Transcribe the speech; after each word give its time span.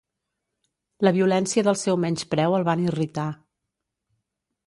La 1.07 1.11
violència 1.17 1.65
del 1.67 1.77
seu 1.81 1.99
menyspreu 2.05 2.57
el 2.61 2.65
van 2.71 2.83
irritar. 2.87 3.29